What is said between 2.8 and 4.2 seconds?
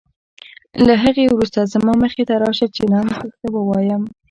رمز درته ووایم.